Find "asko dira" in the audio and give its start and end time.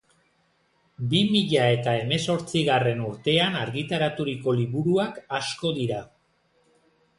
5.43-6.03